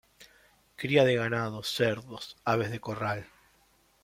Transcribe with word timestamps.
Cría 0.77 1.03
de 1.05 1.15
ganado, 1.15 1.61
cerdos, 1.61 2.35
aves 2.43 2.71
de 2.71 2.79
corral. 2.79 3.27